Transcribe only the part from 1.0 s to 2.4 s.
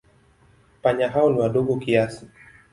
hao ni wadogo kiasi.